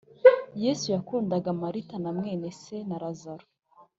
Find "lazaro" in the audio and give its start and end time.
3.03-3.45